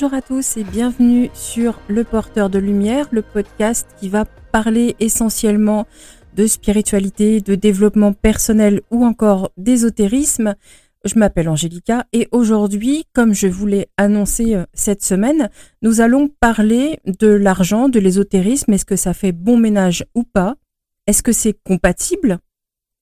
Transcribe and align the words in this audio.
Bonjour 0.00 0.16
à 0.16 0.22
tous 0.22 0.56
et 0.56 0.64
bienvenue 0.64 1.28
sur 1.34 1.78
Le 1.86 2.04
Porteur 2.04 2.48
de 2.48 2.58
Lumière, 2.58 3.08
le 3.10 3.20
podcast 3.20 3.86
qui 3.98 4.08
va 4.08 4.24
parler 4.24 4.96
essentiellement 4.98 5.86
de 6.34 6.46
spiritualité, 6.46 7.42
de 7.42 7.54
développement 7.54 8.14
personnel 8.14 8.80
ou 8.90 9.04
encore 9.04 9.52
d'ésotérisme. 9.58 10.54
Je 11.04 11.18
m'appelle 11.18 11.50
Angélica 11.50 12.06
et 12.14 12.28
aujourd'hui, 12.32 13.04
comme 13.12 13.34
je 13.34 13.46
voulais 13.46 13.90
annoncer 13.98 14.54
euh, 14.54 14.64
cette 14.72 15.04
semaine, 15.04 15.50
nous 15.82 16.00
allons 16.00 16.28
parler 16.28 16.98
de 17.04 17.28
l'argent, 17.28 17.90
de 17.90 18.00
l'ésotérisme. 18.00 18.72
Est-ce 18.72 18.86
que 18.86 18.96
ça 18.96 19.12
fait 19.12 19.32
bon 19.32 19.58
ménage 19.58 20.06
ou 20.14 20.22
pas 20.22 20.56
Est-ce 21.08 21.22
que 21.22 21.32
c'est 21.32 21.52
compatible 21.62 22.38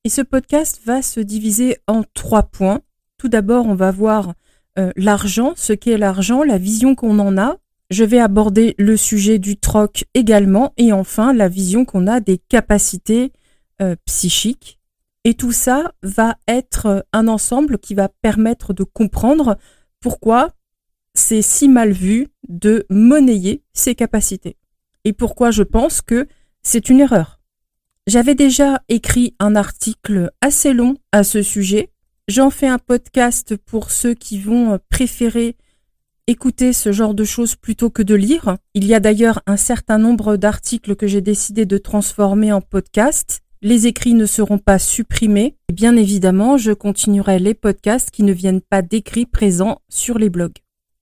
Et 0.03 0.09
ce 0.09 0.23
podcast 0.23 0.81
va 0.85 1.01
se 1.03 1.21
diviser 1.21 1.77
en 1.87 2.03
trois 2.13 2.43
points. 2.43 2.81
Tout 3.19 3.29
d'abord, 3.29 3.67
on 3.67 3.77
va 3.77 3.93
voir 3.93 4.35
euh, 4.79 4.93
l'argent, 4.97 5.53
ce 5.57 5.73
qu'est 5.73 5.99
l'argent, 5.99 6.43
la 6.43 6.59
vision 6.59 6.95
qu'on 6.95 7.19
en 7.19 7.37
a. 7.37 7.57
Je 7.91 8.05
vais 8.05 8.21
aborder 8.21 8.75
le 8.79 8.97
sujet 8.97 9.39
du 9.39 9.57
troc 9.57 10.05
également 10.15 10.75
et 10.77 10.93
enfin 10.93 11.33
la 11.33 11.49
vision 11.49 11.85
qu'on 11.85 12.07
a 12.07 12.21
des 12.21 12.39
capacités 12.39 13.33
euh, 13.81 13.97
psychiques. 14.05 14.79
Et 15.25 15.35
tout 15.35 15.53
ça 15.53 15.93
va 16.03 16.37
être 16.47 17.07
un 17.13 17.29
ensemble 17.29 17.79
qui 17.79 17.95
va 17.95 18.09
permettre 18.09 18.73
de 18.73 18.85
comprendre 18.85 19.59
pourquoi 20.01 20.51
c'est 21.15 21.43
si 21.43 21.69
mal 21.69 21.91
vu 21.91 22.29
de 22.49 22.87
monnayer 22.89 23.63
ces 23.73 23.95
capacités 23.95 24.57
et 25.05 25.13
pourquoi 25.13 25.51
je 25.51 25.63
pense 25.63 26.03
que 26.03 26.29
c'est 26.63 26.89
une 26.89 27.01
erreur. 27.01 27.41
J'avais 28.07 28.35
déjà 28.35 28.83
écrit 28.89 29.35
un 29.39 29.57
article 29.57 30.31
assez 30.41 30.73
long 30.73 30.97
à 31.13 31.25
ce 31.25 31.43
sujet 31.43 31.91
J'en 32.29 32.51
fais 32.51 32.67
un 32.67 32.79
podcast 32.79 33.57
pour 33.57 33.91
ceux 33.91 34.13
qui 34.13 34.39
vont 34.39 34.75
euh, 34.75 34.79
préférer 34.91 35.57
écouter 36.27 36.75
ce 36.75 36.93
genre 36.93 37.15
de 37.15 37.25
choses 37.25 37.57
plutôt 37.57 37.89
que 37.89 38.03
de 38.03 38.15
lire. 38.15 38.59
Il 38.75 38.85
y 38.85 38.93
a 38.93 39.01
d'ailleurs 39.01 39.41
un 39.47 39.57
certain 39.57 39.97
nombre 39.97 40.37
d'articles 40.37 40.95
que 40.95 41.07
j'ai 41.07 41.23
décidé 41.23 41.65
de 41.65 41.79
transformer 41.79 42.53
en 42.53 42.61
podcast. 42.61 43.41
Les 43.63 43.87
écrits 43.87 44.13
ne 44.13 44.27
seront 44.27 44.59
pas 44.59 44.79
supprimés. 44.79 45.57
Et 45.71 45.73
bien 45.73 45.97
évidemment, 45.97 46.59
je 46.59 46.73
continuerai 46.73 47.39
les 47.39 47.55
podcasts 47.55 48.11
qui 48.11 48.25
ne 48.25 48.35
viennent 48.35 48.61
pas 48.61 48.83
d'écrits 48.83 49.25
présents 49.25 49.81
sur 49.89 50.19
les 50.19 50.29
blogs. 50.29 50.59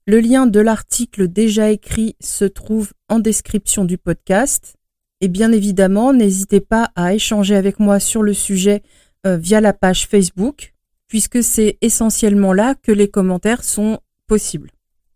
Le 0.07 0.21
lien 0.21 0.47
de 0.47 0.61
l'article 0.61 1.27
déjà 1.27 1.73
écrit 1.73 2.15
se 2.21 2.45
trouve 2.45 2.93
en 3.09 3.19
description 3.19 3.85
du 3.85 3.99
podcast. 3.99 4.77
Et 5.21 5.27
bien 5.27 5.51
évidemment, 5.51 6.13
n'hésitez 6.13 6.61
pas 6.61 6.93
à 6.95 7.15
échanger 7.15 7.57
avec 7.57 7.81
moi 7.81 7.99
sur 7.99 8.23
le 8.23 8.33
sujet 8.33 8.85
euh, 9.27 9.37
via 9.37 9.61
la 9.61 9.73
page 9.73 10.07
Facebook 10.07 10.73
puisque 11.09 11.43
c'est 11.43 11.79
essentiellement 11.81 12.53
là 12.53 12.75
que 12.75 12.93
les 12.93 13.09
commentaires 13.09 13.65
sont 13.65 14.01
possibles. 14.27 14.71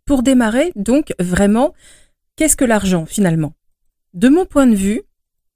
Pour 0.05 0.23
démarrer, 0.23 0.73
donc, 0.77 1.13
vraiment, 1.19 1.75
qu'est-ce 2.37 2.57
que 2.57 2.65
l'argent 2.65 3.07
finalement? 3.07 3.55
De 4.15 4.29
mon 4.29 4.45
point 4.45 4.67
de 4.67 4.75
vue, 4.75 5.03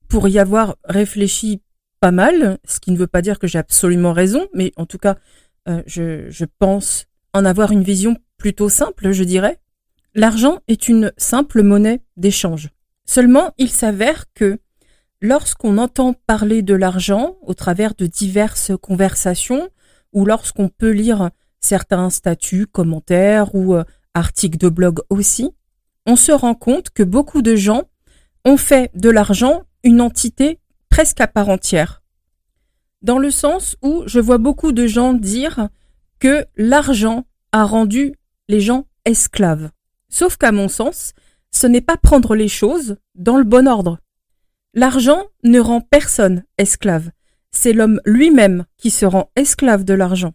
pour 0.08 0.28
y 0.28 0.38
avoir 0.38 0.76
réfléchi 0.84 1.60
pas 2.00 2.12
mal, 2.12 2.58
ce 2.64 2.80
qui 2.80 2.90
ne 2.90 2.96
veut 2.96 3.06
pas 3.06 3.22
dire 3.22 3.38
que 3.38 3.46
j'ai 3.46 3.58
absolument 3.58 4.12
raison, 4.12 4.46
mais 4.52 4.72
en 4.76 4.86
tout 4.86 4.98
cas, 4.98 5.16
euh, 5.68 5.82
je, 5.86 6.28
je 6.30 6.44
pense 6.58 7.06
en 7.32 7.44
avoir 7.44 7.72
une 7.72 7.82
vision 7.82 8.16
plutôt 8.36 8.68
simple, 8.68 9.12
je 9.12 9.24
dirais, 9.24 9.58
l'argent 10.14 10.60
est 10.68 10.88
une 10.88 11.12
simple 11.16 11.62
monnaie 11.62 12.02
d'échange. 12.16 12.68
Seulement, 13.06 13.52
il 13.58 13.70
s'avère 13.70 14.26
que 14.34 14.58
lorsqu'on 15.20 15.78
entend 15.78 16.14
parler 16.26 16.62
de 16.62 16.74
l'argent 16.74 17.36
au 17.42 17.54
travers 17.54 17.94
de 17.94 18.06
diverses 18.06 18.72
conversations, 18.80 19.68
ou 20.14 20.24
lorsqu'on 20.24 20.68
peut 20.68 20.92
lire 20.92 21.30
certains 21.60 22.08
statuts, 22.10 22.66
commentaires 22.66 23.54
ou 23.54 23.74
euh, 23.74 23.84
articles 24.14 24.58
de 24.58 24.68
blog 24.68 25.00
aussi, 25.10 25.50
on 26.06 26.16
se 26.16 26.32
rend 26.32 26.54
compte 26.54 26.90
que 26.90 27.02
beaucoup 27.02 27.42
de 27.42 27.56
gens 27.56 27.82
ont 28.44 28.56
fait 28.56 28.90
de 28.94 29.10
l'argent 29.10 29.64
une 29.82 30.00
entité 30.00 30.58
presque 30.88 31.20
à 31.20 31.26
part 31.26 31.48
entière. 31.48 32.02
Dans 33.02 33.18
le 33.18 33.30
sens 33.30 33.76
où 33.82 34.04
je 34.06 34.20
vois 34.20 34.38
beaucoup 34.38 34.72
de 34.72 34.86
gens 34.86 35.12
dire 35.12 35.68
que 36.20 36.46
l'argent 36.56 37.26
a 37.52 37.64
rendu 37.64 38.14
les 38.48 38.60
gens 38.60 38.86
esclaves. 39.04 39.70
Sauf 40.08 40.36
qu'à 40.36 40.52
mon 40.52 40.68
sens, 40.68 41.12
ce 41.50 41.66
n'est 41.66 41.80
pas 41.80 41.96
prendre 41.96 42.34
les 42.34 42.48
choses 42.48 42.96
dans 43.14 43.36
le 43.36 43.44
bon 43.44 43.68
ordre. 43.68 43.98
L'argent 44.74 45.24
ne 45.42 45.60
rend 45.60 45.80
personne 45.80 46.44
esclave 46.58 47.10
c'est 47.56 47.72
l'homme 47.72 48.00
lui-même 48.04 48.64
qui 48.76 48.90
se 48.90 49.06
rend 49.06 49.30
esclave 49.36 49.84
de 49.84 49.94
l'argent. 49.94 50.34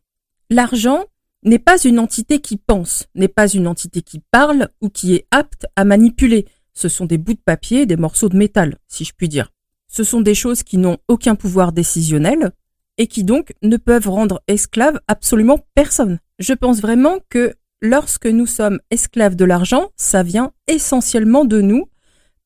L'argent 0.50 1.06
n'est 1.44 1.60
pas 1.60 1.82
une 1.82 2.00
entité 2.00 2.40
qui 2.40 2.58
pense, 2.58 3.08
n'est 3.16 3.28
pas 3.28 3.48
une 3.48 3.68
entité 3.68 4.02
qui 4.02 4.22
parle 4.32 4.70
ou 4.82 4.90
qui 4.90 5.16
est 5.16 5.28
apte 5.32 5.68
à 5.76 5.86
manipuler. 5.86 6.46
Ce 6.74 6.90
sont 6.90 7.06
des 7.06 7.18
bouts 7.18 7.34
de 7.34 7.42
papier, 7.44 7.86
des 7.86 7.98
morceaux 7.98 8.30
de 8.30 8.38
métal, 8.38 8.78
si 8.88 9.06
je 9.06 9.14
puis 9.16 9.30
dire. 9.30 9.52
Ce 9.88 10.04
sont 10.04 10.22
des 10.22 10.36
choses 10.36 10.64
qui 10.64 10.78
n'ont 10.78 10.98
aucun 11.08 11.36
pouvoir 11.36 11.72
décisionnel 11.72 12.52
et 12.98 13.08
qui 13.08 13.24
donc 13.24 13.54
ne 13.62 13.78
peuvent 13.78 14.10
rendre 14.10 14.42
esclave 14.48 15.00
absolument 15.08 15.60
personne. 15.76 16.20
Je 16.38 16.54
pense 16.54 16.82
vraiment 16.82 17.20
que 17.30 17.56
lorsque 17.82 18.28
nous 18.28 18.46
sommes 18.46 18.80
esclaves 18.92 19.36
de 19.36 19.46
l'argent, 19.46 19.92
ça 19.96 20.24
vient 20.24 20.52
essentiellement 20.68 21.46
de 21.46 21.62
nous 21.62 21.90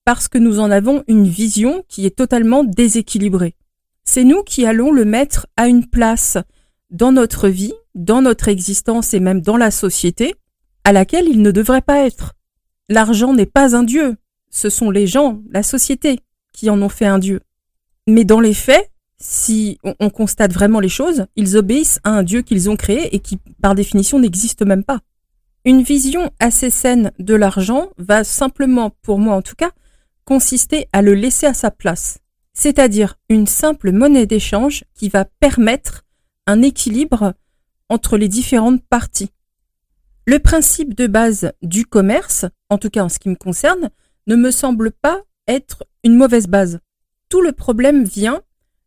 parce 0.05 0.28
que 0.28 0.38
nous 0.38 0.59
en 0.59 0.69
avons 0.69 1.03
une 1.07 1.28
vision 1.28 1.84
qui 1.88 2.05
est 2.05 2.16
totalement 2.16 2.63
déséquilibrée. 2.63 3.55
C'est 4.03 4.24
nous 4.24 4.44
qui 4.44 4.66
allons 4.66 4.91
le 4.91 5.06
mettre 5.06 5.47
à 5.58 5.68
une 5.68 5.88
place 5.88 6.38
dans 6.91 7.12
notre 7.12 7.50
vie, 7.50 7.74
dans 7.96 8.22
notre 8.22 8.47
existence 8.47 9.14
et 9.14 9.19
même 9.19 9.41
dans 9.41 9.58
la 9.58 9.72
société, 9.72 10.36
à 10.84 10.91
laquelle 10.91 11.28
il 11.28 11.41
ne 11.41 11.52
devrait 11.52 11.81
pas 11.81 12.06
être. 12.06 12.34
L'argent 12.90 13.34
n'est 13.34 13.46
pas 13.46 13.75
un 13.75 13.84
dieu, 13.84 14.18
ce 14.50 14.69
sont 14.69 14.91
les 14.91 15.08
gens, 15.08 15.41
la 15.50 15.64
société, 15.64 16.19
qui 16.52 16.69
en 16.69 16.81
ont 16.81 16.90
fait 16.90 17.06
un 17.06 17.19
dieu. 17.19 17.41
Mais 18.08 18.25
dans 18.25 18.40
les 18.40 18.53
faits, 18.53 18.91
si 19.19 19.78
on, 19.84 20.09
constate 20.09 20.52
vraiment 20.52 20.81
les 20.81 20.90
choses, 20.90 21.25
ils 21.38 21.56
obéissent 21.56 22.00
à 22.03 22.09
un 22.09 22.24
dieu 22.24 22.41
qu'ils 22.41 22.70
ont 22.70 22.75
créé 22.75 23.16
et 23.16 23.20
qui, 23.20 23.40
par 23.62 23.74
définition, 23.74 24.20
n'existe 24.20 24.64
même 24.64 24.84
pas. 24.84 25.00
Une 25.64 25.81
vision 25.81 26.30
assez 26.40 26.70
saine 26.70 27.14
de 27.20 27.34
l'argent 27.34 27.90
va 27.97 28.25
simplement, 28.25 28.91
pour 29.02 29.20
moi 29.20 29.35
en 29.35 29.41
tout 29.41 29.56
cas, 29.56 29.72
consister 30.25 30.88
à 30.91 31.02
le 31.02 31.14
laisser 31.14 31.46
à 31.46 31.53
sa 31.53 31.72
place 31.72 32.20
c'est-à-dire 32.53 33.16
une 33.30 33.47
simple 33.47 33.91
monnaie 33.91 34.25
d'échange 34.25 34.84
qui 34.94 35.09
va 35.09 35.25
permettre 35.25 36.03
un 36.47 36.62
équilibre 36.62 37.34
entre 37.90 38.18
les 38.18 38.28
différentes 38.28 38.84
parties. 38.84 39.31
Le 40.25 40.40
principe 40.40 40.94
de 40.94 41.08
base 41.08 41.52
du 41.62 41.86
commerce, 41.86 42.46
en 42.69 42.78
tout 42.78 42.90
cas 42.90 43.03
en 43.03 43.09
ce 43.09 43.19
qui 43.19 43.30
me 43.30 43.36
concerne, 43.36 43.90
ne 44.28 44.36
me 44.36 44.52
semble 44.52 44.91
pas 44.91 45.22
être 45.47 45.84
une 46.03 46.16
mauvaise 46.16 46.47
base. 46.47 46.80
Tout 47.30 47.41
le 47.41 47.52
problème 47.52 48.06
vient 48.06 48.41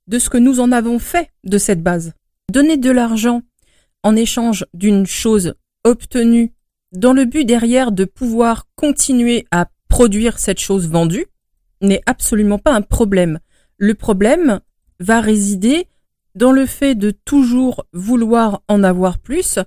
de 0.06 0.19
ce 0.19 0.31
que 0.31 0.38
nous 0.38 0.60
en 0.60 0.72
avons 0.72 0.98
fait 0.98 1.31
de 1.44 1.59
cette 1.59 1.83
base. 1.83 2.12
Donner 2.50 2.77
de 2.77 2.91
l'argent 2.91 3.43
en 4.03 4.16
échange 4.16 4.65
d'une 4.72 5.06
chose 5.06 5.54
obtenue 5.84 6.53
dans 6.93 7.12
le 7.12 7.25
but 7.25 7.44
derrière 7.44 7.93
de 7.93 8.04
pouvoir 8.04 8.66
continuer 8.77 9.47
à 9.50 9.69
produire 9.88 10.38
cette 10.38 10.60
chose 10.60 10.89
vendue 10.89 11.27
n'est 11.83 12.03
absolument 12.07 12.59
pas 12.59 12.72
un 12.72 12.83
problème. 12.83 13.41
Le 13.78 13.95
problème 13.95 14.61
va 15.01 15.21
résider 15.21 15.87
dans 16.34 16.53
le 16.53 16.67
fait 16.67 16.95
de 16.95 17.11
toujours 17.11 17.87
vouloir 17.93 18.63
en 18.69 18.83
avoir 18.83 19.19
plus 19.19 19.59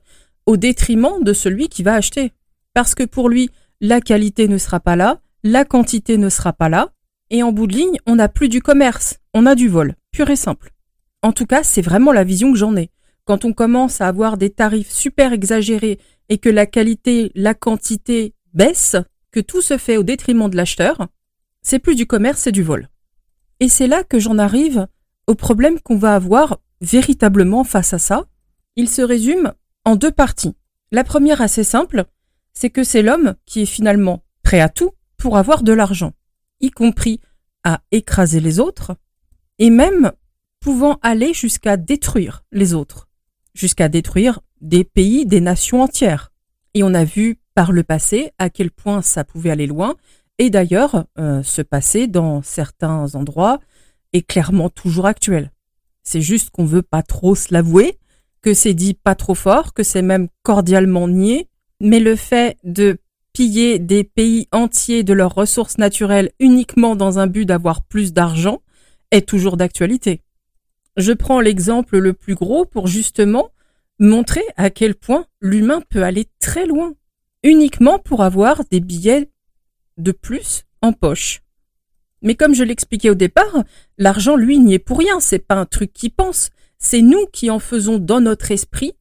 au 0.45 0.57
détriment 0.57 1.23
de 1.23 1.33
celui 1.33 1.67
qui 1.67 1.83
va 1.83 1.93
acheter. 1.93 2.31
Parce 2.73 2.95
que 2.95 3.03
pour 3.03 3.29
lui, 3.29 3.49
la 3.81 4.01
qualité 4.01 4.47
ne 4.47 4.57
sera 4.57 4.79
pas 4.79 4.95
là, 4.95 5.21
la 5.43 5.63
quantité 5.63 6.17
ne 6.17 6.29
sera 6.29 6.53
pas 6.53 6.69
là, 6.69 6.91
et 7.29 7.43
en 7.43 7.51
bout 7.51 7.67
de 7.67 7.75
ligne, 7.75 7.97
on 8.07 8.15
n'a 8.15 8.29
plus 8.29 8.49
du 8.49 8.61
commerce, 8.61 9.19
on 9.33 9.45
a 9.45 9.55
du 9.55 9.67
vol, 9.67 9.95
pur 10.11 10.29
et 10.29 10.35
simple. 10.35 10.71
En 11.21 11.31
tout 11.31 11.45
cas, 11.45 11.63
c'est 11.63 11.81
vraiment 11.81 12.11
la 12.11 12.23
vision 12.23 12.51
que 12.51 12.57
j'en 12.57 12.75
ai. 12.75 12.89
Quand 13.25 13.45
on 13.45 13.53
commence 13.53 14.01
à 14.01 14.07
avoir 14.07 14.37
des 14.37 14.49
tarifs 14.49 14.91
super 14.91 15.33
exagérés 15.33 15.99
et 16.29 16.39
que 16.39 16.49
la 16.49 16.65
qualité, 16.65 17.31
la 17.35 17.53
quantité 17.53 18.33
baissent, 18.53 18.97
que 19.31 19.39
tout 19.39 19.61
se 19.61 19.77
fait 19.77 19.97
au 19.97 20.03
détriment 20.03 20.49
de 20.49 20.57
l'acheteur, 20.57 21.07
c'est 21.61 21.77
plus 21.77 21.95
du 21.95 22.07
commerce, 22.07 22.41
c'est 22.41 22.51
du 22.51 22.63
vol. 22.63 22.89
Et 23.59 23.69
c'est 23.69 23.87
là 23.87 24.03
que 24.03 24.19
j'en 24.19 24.37
arrive 24.37 24.87
au 25.27 25.35
problème 25.35 25.79
qu'on 25.79 25.97
va 25.97 26.15
avoir 26.15 26.59
véritablement 26.81 27.63
face 27.63 27.93
à 27.93 27.99
ça. 27.99 28.25
Il 28.75 28.89
se 28.89 29.01
résume 29.01 29.53
en 29.85 29.95
deux 29.95 30.11
parties. 30.11 30.55
La 30.91 31.03
première 31.03 31.41
assez 31.41 31.63
simple, 31.63 32.05
c'est 32.53 32.69
que 32.69 32.83
c'est 32.83 33.01
l'homme 33.01 33.35
qui 33.45 33.61
est 33.61 33.67
finalement 33.67 34.23
prêt 34.43 34.59
à 34.59 34.69
tout 34.69 34.91
pour 35.17 35.37
avoir 35.37 35.63
de 35.63 35.73
l'argent, 35.73 36.13
y 36.61 36.71
compris 36.71 37.19
à 37.63 37.81
écraser 37.91 38.39
les 38.39 38.59
autres, 38.59 38.95
et 39.59 39.69
même 39.69 40.13
pouvant 40.59 40.97
aller 41.01 41.33
jusqu'à 41.33 41.77
détruire 41.77 42.43
les 42.51 42.73
autres, 42.73 43.07
jusqu'à 43.53 43.89
détruire 43.89 44.39
des 44.61 44.83
pays, 44.83 45.25
des 45.25 45.41
nations 45.41 45.81
entières. 45.81 46.31
Et 46.73 46.83
on 46.83 46.93
a 46.93 47.03
vu 47.03 47.39
par 47.53 47.71
le 47.71 47.83
passé 47.83 48.31
à 48.37 48.49
quel 48.49 48.71
point 48.71 49.01
ça 49.01 49.23
pouvait 49.23 49.51
aller 49.51 49.67
loin, 49.67 49.95
et 50.39 50.49
d'ailleurs 50.49 51.05
euh, 51.19 51.43
se 51.43 51.61
passer 51.61 52.07
dans 52.07 52.41
certains 52.41 53.13
endroits 53.13 53.59
est 54.13 54.23
clairement 54.23 54.69
toujours 54.69 55.05
actuel. 55.05 55.51
C'est 56.01 56.21
juste 56.21 56.49
qu'on 56.49 56.65
veut 56.65 56.81
pas 56.81 57.03
trop 57.03 57.35
se 57.35 57.53
l'avouer, 57.53 57.99
que 58.41 58.53
c'est 58.53 58.73
dit 58.73 58.95
pas 58.95 59.15
trop 59.15 59.35
fort, 59.35 59.73
que 59.73 59.83
c'est 59.83 60.01
même 60.01 60.29
cordialement 60.41 61.07
nié, 61.07 61.47
mais 61.81 61.99
le 61.99 62.15
fait 62.15 62.57
de 62.63 62.97
piller 63.33 63.77
des 63.77 64.03
pays 64.03 64.47
entiers 64.51 65.03
de 65.03 65.13
leurs 65.13 65.35
ressources 65.35 65.77
naturelles 65.77 66.31
uniquement 66.39 66.95
dans 66.95 67.19
un 67.19 67.27
but 67.27 67.45
d'avoir 67.45 67.83
plus 67.83 68.13
d'argent 68.13 68.61
est 69.11 69.27
toujours 69.27 69.57
d'actualité. 69.57 70.21
Je 70.97 71.11
prends 71.13 71.41
l'exemple 71.41 71.97
le 71.97 72.13
plus 72.13 72.35
gros 72.35 72.65
pour 72.65 72.87
justement 72.87 73.51
montrer 73.99 74.43
à 74.55 74.69
quel 74.69 74.95
point 74.95 75.25
l'humain 75.41 75.81
peut 75.89 76.03
aller 76.03 76.27
très 76.39 76.65
loin, 76.65 76.93
uniquement 77.43 77.99
pour 77.99 78.23
avoir 78.23 78.63
des 78.71 78.79
billets 78.79 79.29
de 79.99 80.11
plus 80.11 80.63
en 80.81 80.93
poche. 80.93 81.41
Mais 82.21 82.35
comme 82.35 82.53
je 82.53 82.63
l'expliquais 82.63 83.09
au 83.09 83.15
départ, 83.15 83.63
l'argent, 83.97 84.35
lui, 84.35 84.59
n'y 84.59 84.73
est 84.73 84.79
pour 84.79 84.97
rien, 84.97 85.19
c'est 85.19 85.39
pas 85.39 85.55
un 85.55 85.65
truc 85.65 85.93
qui 85.93 86.09
pense, 86.09 86.49
c'est 86.77 87.01
nous 87.01 87.25
qui 87.27 87.49
en 87.49 87.59
faisons 87.59 87.97
dans 87.97 88.19
notre 88.19 88.51
esprit 88.51 88.93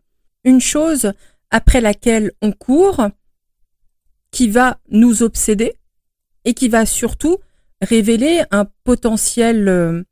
une 0.44 0.60
chose 0.60 1.12
après 1.50 1.80
laquelle 1.80 2.32
on 2.42 2.52
court, 2.52 3.08
qui 4.30 4.48
va 4.48 4.78
nous 4.90 5.22
obséder 5.22 5.74
et 6.44 6.54
qui 6.54 6.68
va 6.68 6.86
surtout 6.86 7.38
révéler 7.80 8.42
un 8.50 8.66
potentiel 8.84 9.68
euh, 9.68 10.02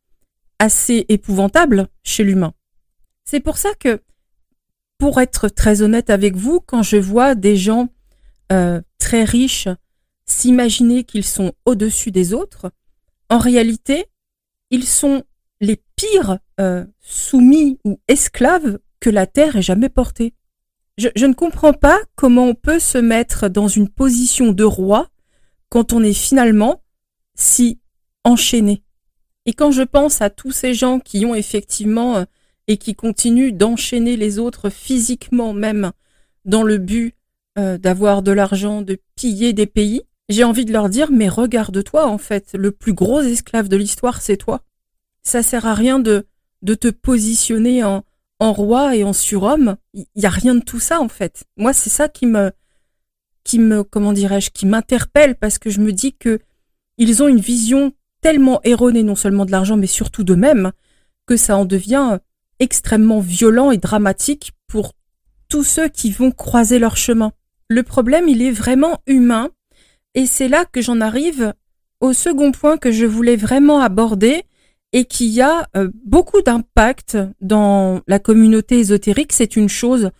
assez 0.59 1.05
épouvantable 1.09 1.89
chez 2.03 2.25
l'humain. 2.25 2.55
C'est 3.25 3.41
pour 3.41 3.59
ça 3.59 3.71
que, 3.79 4.01
pour 4.99 5.21
être 5.21 5.49
très 5.49 5.83
honnête 5.83 6.11
avec 6.11 6.37
vous, 6.37 6.61
quand 6.61 6.83
je 6.83 6.97
vois 6.97 7.35
des 7.35 7.57
gens 7.57 7.89
euh, 8.53 8.81
très 8.99 9.25
riches 9.25 9.69
s'imaginer 10.27 11.05
qu'ils 11.05 11.25
sont 11.25 11.53
au-dessus 11.65 12.11
des 12.11 12.35
autres, 12.35 12.71
en 13.29 13.39
réalité, 13.39 14.07
ils 14.71 14.87
sont 14.87 15.25
les 15.61 15.81
pires 15.97 16.39
euh, 16.61 16.85
soumis 17.01 17.79
ou 17.85 18.01
esclaves 18.09 18.79
que 19.01 19.11
la 19.11 19.27
Terre 19.27 19.57
ait 19.57 19.63
jamais 19.63 19.89
portés. 19.89 20.35
Je, 20.99 21.27
ne 21.27 21.35
comprends 21.35 21.75
pas 21.75 21.99
comment 22.15 22.47
on 22.47 22.55
peut 22.55 22.79
se 22.79 22.97
mettre 22.97 23.49
dans 23.49 23.69
une 23.69 23.89
position 23.89 24.53
de 24.53 24.65
roi 24.65 25.09
quand 25.69 25.93
on 25.93 26.03
est 26.03 26.15
finalement 26.15 26.83
si 27.35 27.81
enchaîné. 28.25 28.83
Et 29.45 29.53
quand 29.53 29.71
je 29.71 29.83
pense 29.83 30.23
à 30.23 30.31
tous 30.31 30.53
ces 30.53 30.73
gens 30.73 30.99
qui 30.99 31.27
ont 31.27 31.35
effectivement 31.35 32.17
euh, 32.17 32.25
et 32.67 32.79
qui 32.79 32.95
continuent 32.95 33.53
d'enchaîner 33.53 34.17
les 34.17 34.39
autres 34.39 34.71
physiquement 34.71 35.53
même 35.53 35.93
dans 36.45 36.63
le 36.63 36.79
but 36.79 37.15
euh, 37.59 37.79
d'avoir 37.79 38.23
de 38.23 38.33
l'argent, 38.33 38.83
de 38.83 38.99
piller 39.15 39.53
des 39.53 39.67
pays, 39.67 40.03
j'ai 40.29 40.45
envie 40.45 40.65
de 40.65 40.73
leur 40.73 40.89
dire 40.89 41.11
mais 41.11 41.29
regarde-toi 41.29 42.07
en 42.07 42.19
fait, 42.19 42.53
le 42.55 42.71
plus 42.71 42.93
gros 42.93 43.21
esclave 43.21 43.69
de 43.69 43.77
l'histoire 43.77 44.21
c'est 44.21 44.37
toi. 44.37 44.63
Ça 45.23 45.43
sert 45.43 45.67
à 45.67 45.75
rien 45.75 45.99
de 45.99 46.27
de 46.63 46.75
te 46.75 46.89
positionner 46.89 47.85
en 47.85 48.05
en 48.39 48.53
roi 48.53 48.97
et 48.97 49.05
en 49.05 49.13
surhomme. 49.13 49.77
Il 49.95 50.05
y 50.17 50.27
a 50.27 50.31
rien 50.31 50.55
de 50.55 50.61
tout 50.61 50.81
ça 50.81 51.01
en 51.01 51.09
fait. 51.09 51.45
Moi 51.57 51.73
c'est 51.73 51.91
ça 51.91 52.09
qui 52.09 52.27
me 52.27 52.53
qui 53.45 53.59
me 53.59 53.85
comment 53.85 54.13
dirais-je 54.13 54.51
qui 54.51 54.67
m'interpelle 54.67 55.37
parce 55.37 55.59
que 55.59 55.71
je 55.71 55.81
me 55.81 55.93
dis 55.93 56.13
que 56.15 56.41
ils 56.99 57.23
ont 57.23 57.29
une 57.29 57.41
vision 57.41 57.93
tellement 58.21 58.61
erroné 58.65 59.03
non 59.03 59.15
seulement 59.15 59.45
de 59.45 59.53
l'argent, 59.53 59.77
mais 59.77 59.87
surtout 59.87 60.25
d'eux-mêmes, 60.25 60.73
que 61.27 61.37
ça 61.37 61.57
en 61.57 61.65
devient 61.65 62.19
extrêmement 62.59 63.21
violent 63.21 63.71
et 63.71 63.77
dramatique 63.77 64.53
pour 64.67 64.93
tous 65.49 65.65
ceux 65.65 65.89
qui 65.89 66.11
vont 66.11 66.31
croiser 66.33 66.79
leur 66.79 66.97
chemin. 66.97 67.33
Le 67.69 67.83
problème, 67.83 68.29
il 68.29 68.43
est 68.43 68.51
vraiment 68.51 69.01
humain, 69.07 69.51
et 70.17 70.27
c'est 70.27 70.49
là 70.49 70.65
que 70.65 70.81
j'en 70.81 71.01
arrive 71.01 71.53
au 72.01 72.13
second 72.15 72.51
point 72.51 72.79
que 72.79 72.91
je 72.91 73.05
voulais 73.05 73.37
vraiment 73.37 73.81
aborder 73.81 74.45
et 74.93 75.05
qui 75.05 75.41
a 75.43 75.69
euh, 75.77 75.91
beaucoup 76.07 76.41
d'impact 76.41 77.19
dans 77.43 78.01
la 78.07 78.19
communauté 78.19 78.79
ésotérique. 78.79 79.35
C'est 79.35 79.57
une 79.57 79.69
chose 79.69 80.11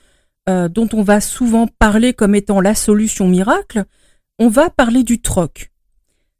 euh, 0.51 0.69
dont 0.69 0.89
on 0.93 1.03
va 1.03 1.23
souvent 1.23 1.67
parler 1.67 2.13
comme 2.13 2.35
étant 2.35 2.61
la 2.61 2.75
solution 2.75 3.27
miracle. 3.27 3.85
On 4.39 4.49
va 4.49 4.69
parler 4.69 5.03
du 5.03 5.23
troc. 5.23 5.73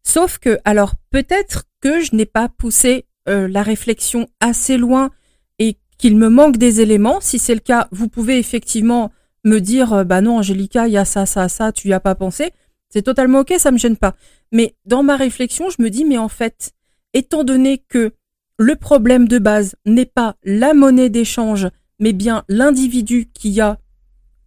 Sauf 0.03 0.39
que, 0.39 0.59
alors 0.67 0.93
peut-être 1.11 1.65
que 1.81 2.01
je 2.01 2.15
n'ai 2.15 2.27
pas 2.27 2.51
poussé 2.51 3.07
euh, 3.27 3.49
la 3.49 3.63
réflexion 3.63 4.29
assez 4.39 4.77
loin 4.77 5.11
et 5.59 5.79
qu'il 5.97 6.19
me 6.19 6.29
manque 6.29 6.59
des 6.59 6.83
éléments. 6.83 7.23
Si 7.23 7.39
c'est 7.39 7.55
le 7.55 7.61
cas, 7.61 7.89
vous 7.91 8.09
pouvez 8.09 8.39
effectivement 8.39 9.13
me 9.45 9.61
dire, 9.61 10.05
bah 10.05 10.21
non, 10.21 10.39
Angélica, 10.39 10.89
il 10.89 10.93
y 10.93 10.99
a 10.99 11.07
ça, 11.07 11.25
ça, 11.25 11.49
ça, 11.49 11.73
tu 11.73 11.89
y 11.89 11.93
as 11.95 12.01
pas 12.01 12.15
pensé. 12.15 12.53
C'est 12.89 13.03
totalement 13.03 13.41
ok, 13.41 13.55
ça 13.59 13.71
me 13.71 13.79
gêne 13.79 13.97
pas. 13.97 14.15
Mais 14.53 14.77
dans 14.85 15.03
ma 15.03 15.17
réflexion, 15.17 15.71
je 15.71 15.83
me 15.83 15.91
dis, 15.91 16.05
mais 16.05 16.19
en 16.19 16.29
fait, 16.29 16.73
étant 17.15 17.45
donné 17.45 17.79
que 17.79 18.13
le 18.59 18.77
problème 18.77 19.29
de 19.29 19.39
base 19.39 19.77
n'est 19.85 20.07
pas 20.07 20.37
la 20.45 20.73
monnaie 20.73 21.11
d'échange, 21.11 21.69
mais 21.99 22.13
bien 22.13 22.45
l'individu 22.49 23.29
qu'il 23.35 23.53
y 23.53 23.61
a 23.61 23.79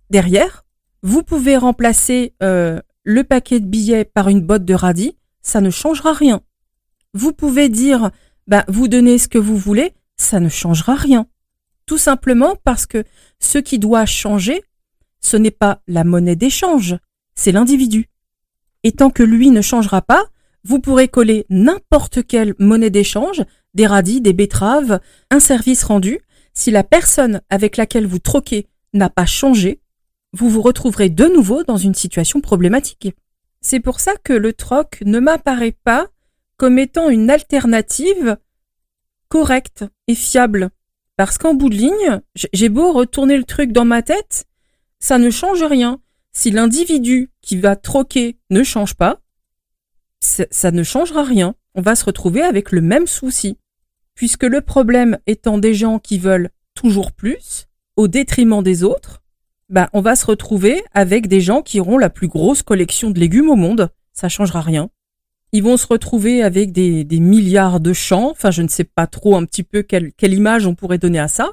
derrière, 0.09 0.65
vous 1.03 1.23
pouvez 1.23 1.57
remplacer 1.57 2.33
euh, 2.41 2.79
le 3.03 3.23
paquet 3.23 3.59
de 3.59 3.65
billets 3.65 4.05
par 4.05 4.29
une 4.29 4.41
botte 4.41 4.65
de 4.65 4.73
radis 4.73 5.15
ça 5.41 5.61
ne 5.61 5.69
changera 5.69 6.13
rien. 6.13 6.41
Vous 7.13 7.33
pouvez 7.33 7.69
dire, 7.69 8.11
bah, 8.47 8.65
vous 8.67 8.87
donnez 8.87 9.17
ce 9.17 9.27
que 9.27 9.37
vous 9.37 9.57
voulez, 9.57 9.93
ça 10.17 10.39
ne 10.39 10.49
changera 10.49 10.95
rien. 10.95 11.27
Tout 11.85 11.97
simplement 11.97 12.55
parce 12.63 12.85
que 12.85 13.03
ce 13.39 13.57
qui 13.57 13.79
doit 13.79 14.05
changer, 14.05 14.61
ce 15.21 15.37
n'est 15.37 15.51
pas 15.51 15.81
la 15.87 16.03
monnaie 16.03 16.35
d'échange, 16.35 16.97
c'est 17.35 17.51
l'individu. 17.51 18.08
Et 18.83 18.91
tant 18.91 19.09
que 19.09 19.23
lui 19.23 19.49
ne 19.51 19.61
changera 19.61 20.01
pas, 20.01 20.25
vous 20.63 20.79
pourrez 20.79 21.07
coller 21.07 21.45
n'importe 21.49 22.25
quelle 22.25 22.53
monnaie 22.59 22.89
d'échange, 22.89 23.43
des 23.73 23.87
radis, 23.87 24.21
des 24.21 24.33
betteraves, 24.33 24.99
un 25.31 25.39
service 25.39 25.83
rendu. 25.83 26.19
Si 26.53 26.71
la 26.71 26.83
personne 26.83 27.41
avec 27.49 27.77
laquelle 27.77 28.07
vous 28.07 28.19
troquez 28.19 28.67
n'a 28.93 29.09
pas 29.09 29.25
changé, 29.25 29.81
vous 30.33 30.49
vous 30.49 30.61
retrouverez 30.61 31.09
de 31.09 31.25
nouveau 31.25 31.63
dans 31.63 31.77
une 31.77 31.95
situation 31.95 32.41
problématique. 32.41 33.13
C'est 33.61 33.79
pour 33.79 33.99
ça 33.99 34.13
que 34.23 34.33
le 34.33 34.53
troc 34.53 35.01
ne 35.05 35.19
m'apparaît 35.19 35.75
pas 35.83 36.07
comme 36.57 36.77
étant 36.77 37.09
une 37.09 37.29
alternative 37.29 38.37
correcte 39.29 39.85
et 40.07 40.15
fiable. 40.15 40.69
Parce 41.17 41.37
qu'en 41.37 41.53
bout 41.53 41.69
de 41.69 41.75
ligne, 41.75 42.21
j'ai 42.53 42.69
beau 42.69 42.91
retourner 42.91 43.37
le 43.37 43.43
truc 43.43 43.71
dans 43.71 43.85
ma 43.85 44.01
tête, 44.01 44.45
ça 44.99 45.17
ne 45.17 45.29
change 45.29 45.63
rien. 45.63 45.99
Si 46.31 46.51
l'individu 46.51 47.31
qui 47.41 47.57
va 47.57 47.75
troquer 47.75 48.37
ne 48.49 48.63
change 48.63 48.95
pas, 48.95 49.19
ça 50.19 50.71
ne 50.71 50.83
changera 50.83 51.23
rien. 51.23 51.55
On 51.75 51.81
va 51.81 51.95
se 51.95 52.05
retrouver 52.05 52.41
avec 52.41 52.71
le 52.71 52.81
même 52.81 53.07
souci. 53.07 53.57
Puisque 54.15 54.43
le 54.43 54.61
problème 54.61 55.17
étant 55.27 55.57
des 55.57 55.73
gens 55.73 55.99
qui 55.99 56.17
veulent 56.17 56.49
toujours 56.75 57.11
plus, 57.11 57.67
au 57.95 58.07
détriment 58.07 58.63
des 58.63 58.83
autres, 58.83 59.21
bah, 59.69 59.89
on 59.93 60.01
va 60.01 60.15
se 60.15 60.25
retrouver 60.25 60.83
avec 60.93 61.27
des 61.27 61.41
gens 61.41 61.61
qui 61.61 61.79
auront 61.79 61.97
la 61.97 62.09
plus 62.09 62.27
grosse 62.27 62.63
collection 62.63 63.11
de 63.11 63.19
légumes 63.19 63.49
au 63.49 63.55
monde. 63.55 63.89
Ça 64.13 64.29
changera 64.29 64.61
rien. 64.61 64.89
Ils 65.51 65.63
vont 65.63 65.77
se 65.77 65.87
retrouver 65.87 66.43
avec 66.43 66.71
des, 66.71 67.05
milliards 67.19 67.79
de 67.79 67.93
champs. 67.93 68.31
Enfin, 68.31 68.51
je 68.51 68.61
ne 68.61 68.67
sais 68.67 68.83
pas 68.83 69.07
trop 69.07 69.35
un 69.35 69.45
petit 69.45 69.63
peu 69.63 69.81
quelle, 69.81 70.13
image 70.21 70.67
on 70.67 70.75
pourrait 70.75 70.97
donner 70.97 71.19
à 71.19 71.27
ça. 71.27 71.51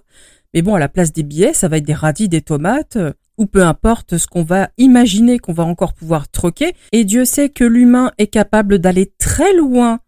Mais 0.54 0.62
bon, 0.62 0.74
à 0.74 0.78
la 0.78 0.88
place 0.88 1.12
des 1.12 1.22
billets, 1.22 1.52
ça 1.52 1.68
va 1.68 1.78
être 1.78 1.84
des 1.84 1.94
radis, 1.94 2.28
des 2.28 2.42
tomates, 2.42 2.96
euh, 2.96 3.12
ou 3.38 3.46
peu 3.46 3.62
importe 3.62 4.18
ce 4.18 4.26
qu'on 4.26 4.42
va 4.42 4.70
imaginer 4.78 5.38
qu'on 5.38 5.52
va 5.52 5.64
encore 5.64 5.94
pouvoir 5.94 6.28
troquer. 6.28 6.74
Et 6.92 7.04
Dieu 7.04 7.24
sait 7.24 7.48
que 7.48 7.64
l'humain 7.64 8.12
est 8.18 8.26
capable 8.26 8.78
d'aller 8.78 9.12
très 9.18 9.54
loin 9.54 10.00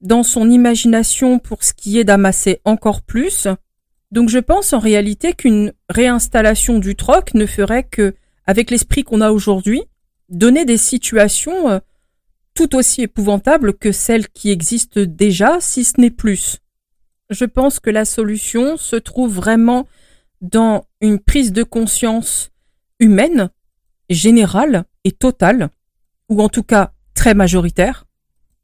dans 0.00 0.22
son 0.22 0.50
imagination 0.50 1.38
pour 1.38 1.64
ce 1.64 1.72
qui 1.72 1.98
est 1.98 2.04
d'amasser 2.04 2.60
encore 2.64 3.02
plus. 3.02 3.48
Donc 4.10 4.28
je 4.28 4.38
pense 4.38 4.72
en 4.72 4.78
réalité 4.78 5.32
qu'une 5.32 5.72
réinstallation 5.88 6.78
du 6.78 6.96
troc 6.96 7.34
ne 7.34 7.46
ferait 7.46 7.84
que, 7.84 8.14
avec 8.46 8.70
l'esprit 8.70 9.04
qu'on 9.04 9.20
a 9.20 9.30
aujourd'hui, 9.30 9.82
donner 10.28 10.64
des 10.64 10.76
situations 10.76 11.68
euh, 11.68 11.78
tout 12.54 12.74
aussi 12.74 13.02
épouvantables 13.02 13.74
que 13.74 13.92
celles 13.92 14.28
qui 14.28 14.50
existent 14.50 15.00
déjà, 15.06 15.58
si 15.60 15.84
ce 15.84 16.00
n'est 16.00 16.10
plus. 16.10 16.58
Je 17.30 17.44
pense 17.44 17.80
que 17.80 17.90
la 17.90 18.04
solution 18.04 18.76
se 18.76 18.96
trouve 18.96 19.34
vraiment 19.34 19.86
dans 20.40 20.84
une 21.00 21.18
prise 21.18 21.52
de 21.52 21.62
conscience 21.62 22.50
humaine, 22.98 23.50
générale 24.10 24.84
et 25.04 25.12
totale, 25.12 25.70
ou 26.28 26.42
en 26.42 26.48
tout 26.48 26.62
cas 26.62 26.92
très 27.14 27.34
majoritaire. 27.34 28.06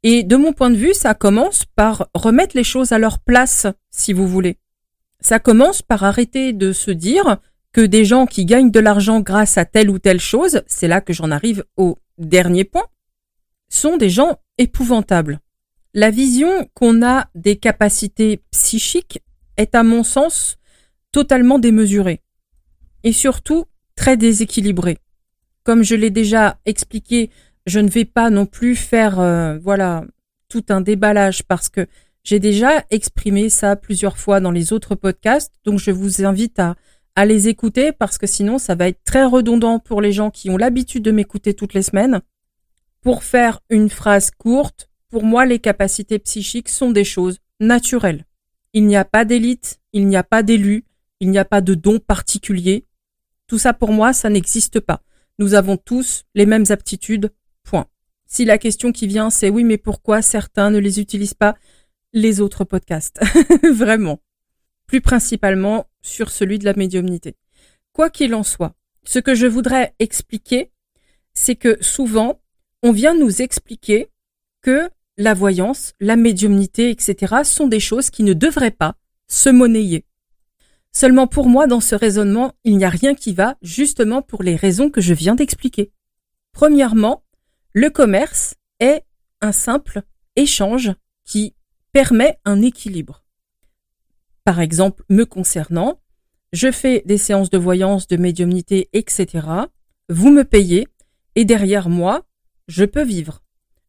Et 0.03 0.23
de 0.23 0.35
mon 0.35 0.53
point 0.53 0.69
de 0.69 0.75
vue, 0.75 0.93
ça 0.93 1.13
commence 1.13 1.65
par 1.65 2.09
remettre 2.13 2.57
les 2.57 2.63
choses 2.63 2.91
à 2.91 2.99
leur 2.99 3.19
place, 3.19 3.67
si 3.89 4.11
vous 4.11 4.27
voulez. 4.27 4.57
Ça 5.21 5.39
commence 5.39 5.81
par 5.81 6.03
arrêter 6.03 6.51
de 6.51 6.73
se 6.73 6.91
dire 6.91 7.37
que 7.71 7.81
des 7.81 8.05
gens 8.05 8.25
qui 8.25 8.45
gagnent 8.45 8.71
de 8.71 8.79
l'argent 8.79 9.21
grâce 9.21 9.57
à 9.57 9.65
telle 9.65 9.89
ou 9.89 9.99
telle 9.99 10.19
chose, 10.19 10.61
c'est 10.67 10.87
là 10.87 10.99
que 11.01 11.13
j'en 11.13 11.31
arrive 11.31 11.63
au 11.77 11.97
dernier 12.17 12.65
point, 12.65 12.85
sont 13.69 13.97
des 13.97 14.09
gens 14.09 14.37
épouvantables. 14.57 15.39
La 15.93 16.11
vision 16.11 16.69
qu'on 16.73 17.01
a 17.05 17.27
des 17.33 17.55
capacités 17.55 18.43
psychiques 18.51 19.19
est 19.57 19.75
à 19.75 19.83
mon 19.83 20.03
sens 20.03 20.57
totalement 21.11 21.59
démesurée 21.59 22.21
et 23.03 23.13
surtout 23.13 23.65
très 24.03 24.17
déséquilibrée. 24.17 24.97
Comme 25.63 25.81
je 25.81 25.95
l'ai 25.95 26.09
déjà 26.09 26.59
expliqué, 26.65 27.29
je 27.65 27.79
ne 27.79 27.89
vais 27.89 28.03
pas 28.03 28.29
non 28.29 28.45
plus 28.45 28.75
faire 28.75 29.21
euh, 29.21 29.57
voilà 29.59 30.03
tout 30.49 30.65
un 30.67 30.81
déballage 30.81 31.43
parce 31.43 31.69
que 31.69 31.87
j'ai 32.25 32.41
déjà 32.41 32.83
exprimé 32.89 33.47
ça 33.47 33.77
plusieurs 33.77 34.17
fois 34.17 34.41
dans 34.41 34.51
les 34.51 34.73
autres 34.73 34.95
podcasts, 34.95 35.53
donc 35.63 35.79
je 35.79 35.91
vous 35.91 36.25
invite 36.25 36.59
à, 36.59 36.75
à 37.15 37.25
les 37.25 37.47
écouter 37.47 37.93
parce 37.93 38.17
que 38.17 38.27
sinon 38.27 38.57
ça 38.57 38.75
va 38.75 38.89
être 38.89 39.01
très 39.05 39.23
redondant 39.23 39.79
pour 39.79 40.01
les 40.01 40.11
gens 40.11 40.31
qui 40.31 40.49
ont 40.49 40.57
l'habitude 40.57 41.03
de 41.03 41.11
m'écouter 41.11 41.53
toutes 41.53 41.73
les 41.73 41.81
semaines. 41.81 42.19
Pour 42.99 43.23
faire 43.23 43.61
une 43.69 43.89
phrase 43.89 44.31
courte, 44.31 44.89
pour 45.09 45.23
moi 45.23 45.45
les 45.45 45.59
capacités 45.59 46.19
psychiques 46.19 46.67
sont 46.67 46.91
des 46.91 47.05
choses 47.05 47.39
naturelles. 47.61 48.25
Il 48.73 48.85
n'y 48.85 48.97
a 48.97 49.05
pas 49.05 49.23
d'élite, 49.23 49.79
il 49.93 50.07
n'y 50.07 50.17
a 50.17 50.23
pas 50.23 50.43
d'élu, 50.43 50.83
il 51.21 51.29
n'y 51.29 51.39
a 51.39 51.45
pas 51.45 51.61
de 51.61 51.73
don 51.73 51.99
particulier. 51.99 52.85
Tout 53.53 53.59
ça 53.59 53.73
pour 53.75 53.91
moi, 53.91 54.13
ça 54.13 54.31
n'existe 54.31 54.79
pas. 54.79 55.03
Nous 55.37 55.53
avons 55.53 55.77
tous 55.77 56.23
les 56.33 56.47
mêmes 56.47 56.65
aptitudes, 56.69 57.31
point. 57.61 57.85
Si 58.25 58.45
la 58.45 58.57
question 58.57 58.91
qui 58.91 59.05
vient 59.05 59.29
c'est 59.29 59.51
oui 59.51 59.63
mais 59.63 59.77
pourquoi 59.77 60.23
certains 60.23 60.71
ne 60.71 60.79
les 60.79 60.99
utilisent 60.99 61.35
pas, 61.35 61.55
les 62.13 62.41
autres 62.41 62.63
podcasts. 62.63 63.21
Vraiment. 63.71 64.21
Plus 64.87 65.01
principalement 65.01 65.85
sur 66.01 66.31
celui 66.31 66.57
de 66.57 66.65
la 66.65 66.73
médiumnité. 66.73 67.35
Quoi 67.91 68.09
qu'il 68.09 68.33
en 68.33 68.41
soit, 68.41 68.73
ce 69.03 69.19
que 69.19 69.35
je 69.35 69.45
voudrais 69.45 69.93
expliquer, 69.99 70.71
c'est 71.35 71.55
que 71.55 71.77
souvent, 71.79 72.41
on 72.81 72.91
vient 72.91 73.13
nous 73.13 73.43
expliquer 73.43 74.07
que 74.63 74.89
la 75.17 75.35
voyance, 75.35 75.93
la 75.99 76.15
médiumnité, 76.15 76.89
etc. 76.89 77.35
sont 77.43 77.67
des 77.67 77.79
choses 77.79 78.09
qui 78.09 78.23
ne 78.23 78.33
devraient 78.33 78.71
pas 78.71 78.95
se 79.27 79.49
monnayer. 79.49 80.05
Seulement 80.95 81.27
pour 81.27 81.49
moi, 81.49 81.65
dans 81.65 81.79
ce 81.79 81.95
raisonnement, 81.95 82.53
il 82.63 82.77
n'y 82.77 82.85
a 82.85 82.89
rien 82.89 83.15
qui 83.15 83.33
va, 83.33 83.57
justement 83.61 84.21
pour 84.21 84.43
les 84.43 84.55
raisons 84.55 84.89
que 84.89 85.01
je 85.01 85.13
viens 85.13 85.35
d'expliquer. 85.35 85.91
Premièrement, 86.51 87.23
le 87.73 87.89
commerce 87.89 88.55
est 88.79 89.03
un 89.41 89.51
simple 89.51 90.03
échange 90.35 90.91
qui 91.25 91.55
permet 91.91 92.39
un 92.45 92.61
équilibre. 92.61 93.23
Par 94.43 94.59
exemple, 94.59 95.03
me 95.09 95.25
concernant, 95.25 95.99
je 96.51 96.71
fais 96.71 97.01
des 97.05 97.17
séances 97.17 97.49
de 97.49 97.57
voyance, 97.57 98.07
de 98.07 98.17
médiumnité, 98.17 98.89
etc. 98.93 99.47
Vous 100.09 100.29
me 100.29 100.43
payez 100.43 100.87
et 101.35 101.45
derrière 101.45 101.89
moi, 101.89 102.25
je 102.67 102.85
peux 102.85 103.03
vivre. 103.03 103.41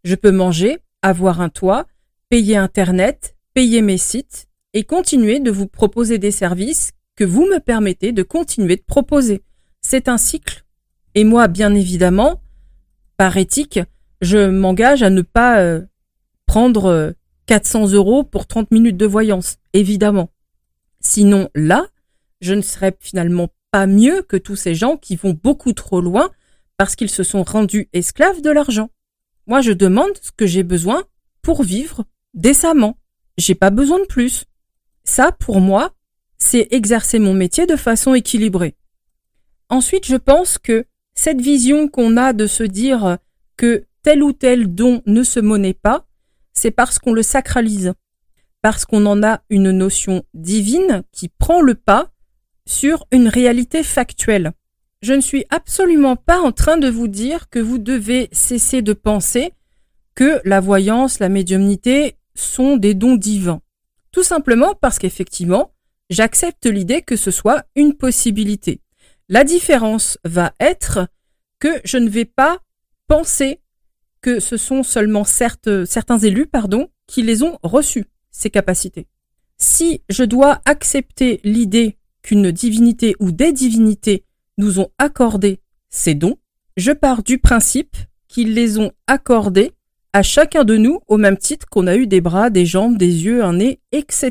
Je 0.04 0.14
peux 0.14 0.30
manger, 0.30 0.78
avoir 1.02 1.42
un 1.42 1.50
toit, 1.50 1.87
payer 2.30 2.56
Internet, 2.56 3.37
payer 3.52 3.82
mes 3.82 3.99
sites 3.99 4.49
et 4.75 4.85
continuer 4.85 5.40
de 5.40 5.50
vous 5.50 5.66
proposer 5.66 6.19
des 6.19 6.31
services 6.31 6.93
que 7.16 7.25
vous 7.25 7.47
me 7.47 7.61
permettez 7.61 8.12
de 8.12 8.23
continuer 8.23 8.76
de 8.76 8.83
proposer. 8.83 9.43
C'est 9.81 10.09
un 10.09 10.19
cycle. 10.19 10.64
Et 11.14 11.25
moi, 11.25 11.49
bien 11.49 11.75
évidemment, 11.75 12.43
par 13.16 13.37
éthique, 13.37 13.81
je 14.21 14.49
m'engage 14.49 15.02
à 15.02 15.11
ne 15.11 15.23
pas 15.23 15.61
euh, 15.61 15.83
prendre 16.47 17.14
400 17.47 17.85
euh, 17.85 17.97
euros 17.97 18.25
pour 18.25 18.47
30 18.47 18.73
minutes 18.73 18.97
de 18.97 19.07
voyance, 19.07 19.59
évidemment. 19.73 20.31
Sinon, 21.00 21.49
là, 21.54 21.87
je 22.40 22.54
ne 22.54 22.62
serais 22.62 22.97
finalement 22.99 23.49
pas 23.71 23.87
mieux 23.87 24.23
que 24.23 24.37
tous 24.37 24.57
ces 24.57 24.75
gens 24.75 24.97
qui 24.97 25.16
vont 25.16 25.38
beaucoup 25.40 25.73
trop 25.73 26.00
loin 26.00 26.31
parce 26.76 26.97
qu'ils 26.97 27.11
se 27.11 27.23
sont 27.23 27.45
rendus 27.45 27.88
esclaves 27.93 28.43
de 28.43 28.50
l'argent. 28.50 28.90
Moi, 29.47 29.61
je 29.61 29.73
demande 29.73 30.16
ce 30.21 30.33
que 30.33 30.47
j'ai 30.47 30.62
besoin 30.62 31.04
pour 31.43 31.62
vivre 31.62 32.04
décemment. 32.33 32.97
J'ai 33.37 33.54
pas 33.54 33.71
besoin 33.71 34.00
de 34.00 34.07
plus. 34.07 34.45
Ça, 35.04 35.32
pour 35.32 35.61
moi, 35.61 35.92
c'est 36.38 36.68
exercer 36.73 37.18
mon 37.18 37.34
métier 37.34 37.66
de 37.66 37.76
façon 37.76 38.14
équilibrée. 38.14 38.75
Ensuite, 39.68 40.06
je 40.06 40.16
pense 40.16 40.58
que 40.58 40.87
cette 41.14 41.40
vision 41.40 41.88
qu'on 41.88 42.16
a 42.16 42.32
de 42.32 42.46
se 42.46 42.64
dire 42.64 43.18
que 43.56 43.87
tel 44.02 44.23
ou 44.23 44.32
tel 44.32 44.75
don 44.75 45.02
ne 45.06 45.23
se 45.23 45.40
monnaie 45.40 45.75
pas, 45.75 46.06
c'est 46.52 46.70
parce 46.70 46.99
qu'on 46.99 47.12
le 47.12 47.23
sacralise, 47.23 47.94
parce 48.62 48.84
qu'on 48.84 49.06
en 49.06 49.23
a 49.23 49.42
une 49.50 49.70
notion 49.70 50.25
divine 50.34 51.02
qui 51.12 51.28
prend 51.28 51.61
le 51.61 51.75
pas 51.75 52.11
sur 52.66 53.06
une 53.11 53.28
réalité 53.28 53.82
factuelle. 53.82 54.52
Je 55.02 55.12
ne 55.12 55.20
suis 55.20 55.44
absolument 55.50 56.16
pas 56.16 56.40
en 56.40 56.52
train 56.52 56.78
de 56.78 56.88
vous 56.88 57.08
dire 57.08 57.50
que 57.50 57.58
vous 57.58 57.78
devez 57.78 58.28
cesser 58.32 58.80
de 58.80 58.94
penser 58.94 59.52
que 60.14 60.40
la 60.44 60.61
voyance, 60.61 61.18
la 61.18 61.28
médiumnité 61.28 62.16
sont 62.34 62.76
des 62.76 62.94
dons 62.94 63.16
divins. 63.16 63.61
Tout 64.14 64.23
simplement 64.23 64.76
parce 64.80 65.00
qu'effectivement, 65.00 65.73
j'accepte 66.09 66.66
l'idée 66.66 67.02
que 67.02 67.16
ce 67.16 67.33
soit 67.33 67.64
une 67.75 67.94
possibilité. 67.94 68.80
La 69.28 69.42
différence 69.42 70.18
va 70.25 70.54
être 70.61 71.09
que 71.59 71.80
je 71.85 71.97
ne 71.99 72.09
vais 72.09 72.25
pas 72.25 72.61
penser 73.09 73.61
que 74.21 74.38
ce 74.38 74.56
sont 74.56 74.85
seulement 74.85 75.25
certains 75.25 76.18
élus 76.18 76.47
pardon, 76.47 76.87
qui 77.09 77.23
les 77.23 77.42
ont 77.42 77.59
reçus, 77.64 78.04
ces 78.30 78.50
capacités. 78.50 79.09
Si 79.59 80.02
je 80.09 80.23
dois 80.23 80.61
accepter 80.64 81.40
l'idée 81.42 81.99
qu'une 82.23 82.52
divinité 82.52 83.16
ou 83.18 83.33
des 83.33 83.52
divinités 83.52 84.25
nous 84.59 84.78
ont 84.78 84.90
accordé 84.99 85.59
ces 85.90 86.14
dons, 86.14 86.38
je 86.76 86.92
pars 86.92 87.25
du 87.25 87.38
principe 87.38 87.97
qu'ils 88.28 88.54
les 88.54 88.78
ont 88.78 88.92
accordés 89.09 89.73
à 90.14 90.23
chacun 90.23 90.62
de 90.62 90.76
nous 90.76 91.00
au 91.09 91.18
même 91.18 91.37
titre 91.37 91.66
qu'on 91.68 91.88
a 91.88 91.97
eu 91.97 92.06
des 92.06 92.21
bras, 92.21 92.49
des 92.49 92.64
jambes, 92.64 92.97
des 92.97 93.25
yeux, 93.25 93.42
un 93.42 93.54
nez, 93.54 93.80
etc. 93.90 94.30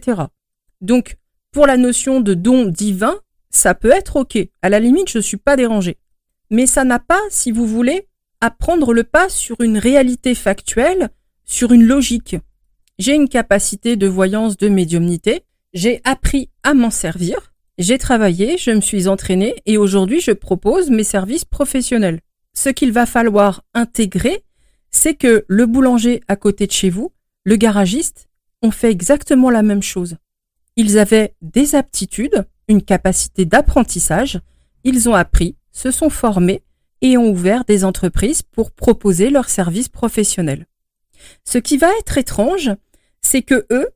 Donc, 0.80 1.18
pour 1.52 1.68
la 1.68 1.76
notion 1.76 2.22
de 2.22 2.34
don 2.34 2.66
divin, 2.66 3.20
ça 3.50 3.76
peut 3.76 3.92
être 3.92 4.16
ok. 4.16 4.38
À 4.62 4.70
la 4.70 4.80
limite, 4.80 5.10
je 5.10 5.18
ne 5.18 5.22
suis 5.22 5.38
pas 5.38 5.58
dérangé. 5.58 5.98
Mais 6.50 6.68
ça 6.68 6.86
n'a 6.86 7.00
pas, 7.00 7.20
si 7.30 7.52
vous 7.52 7.68
voulez, 7.68 8.08
à 8.40 8.50
prendre 8.50 8.94
le 8.94 9.04
pas 9.04 9.28
sur 9.28 9.60
une 9.60 9.78
réalité 9.78 10.36
factuelle, 10.36 11.10
sur 11.44 11.74
une 11.74 11.84
logique. 11.84 12.38
J'ai 12.98 13.14
une 13.14 13.28
capacité 13.28 13.98
de 13.98 14.08
voyance, 14.08 14.56
de 14.56 14.70
médiumnité. 14.70 15.42
J'ai 15.74 16.00
appris 16.06 16.50
à 16.64 16.74
m'en 16.74 16.92
servir. 16.92 17.52
J'ai 17.78 17.98
travaillé, 17.98 18.58
je 18.58 18.72
me 18.72 18.82
suis 18.82 19.10
entraîné 19.10 19.56
et 19.66 19.78
aujourd'hui 19.78 20.22
je 20.22 20.32
propose 20.32 20.90
mes 20.90 21.04
services 21.04 21.46
professionnels. 21.46 22.22
Ce 22.54 22.70
qu'il 22.70 22.94
va 22.94 23.06
falloir 23.06 23.64
intégrer, 23.74 24.44
c'est 24.94 25.16
que 25.16 25.44
le 25.50 25.66
boulanger 25.66 26.22
à 26.30 26.38
côté 26.38 26.66
de 26.68 26.72
chez 26.72 26.90
vous, 26.90 27.12
le 27.44 27.58
garagiste, 27.58 28.30
ont 28.62 28.72
fait 28.72 28.90
exactement 28.90 29.50
la 29.50 29.62
même 29.62 29.84
chose. 29.84 30.16
Ils 30.78 30.98
avaient 30.98 31.36
des 31.42 31.76
aptitudes, 31.76 32.46
une 32.70 32.82
capacité 32.82 33.44
d'apprentissage, 33.44 34.40
ils 34.86 35.10
ont 35.10 35.16
appris, 35.16 35.58
se 35.74 35.92
sont 35.92 36.10
formés 36.10 36.64
et 37.02 37.18
ont 37.18 37.30
ouvert 37.30 37.66
des 37.66 37.84
entreprises 37.84 38.42
pour 38.42 38.72
proposer 38.72 39.30
leurs 39.30 39.50
services 39.50 39.90
professionnels. 39.90 40.68
Ce 41.44 41.58
qui 41.58 41.76
va 41.76 41.90
être 42.00 42.18
étrange, 42.18 42.72
c'est 43.22 43.42
que 43.42 43.66
eux, 43.72 43.90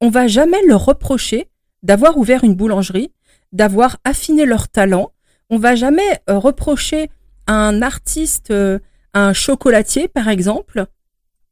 on 0.00 0.08
va 0.08 0.26
jamais 0.26 0.64
leur 0.66 0.86
reprocher 0.86 1.50
d'avoir 1.82 2.16
ouvert 2.16 2.44
une 2.44 2.54
boulangerie 2.54 3.12
d'avoir 3.54 3.98
affiné 4.04 4.44
leur 4.44 4.68
talent. 4.68 5.12
On 5.48 5.58
va 5.58 5.76
jamais 5.76 6.20
euh, 6.28 6.38
reprocher 6.38 7.08
à 7.46 7.54
un 7.54 7.80
artiste, 7.80 8.50
euh, 8.50 8.80
un 9.14 9.32
chocolatier 9.32 10.08
par 10.08 10.28
exemple, 10.28 10.86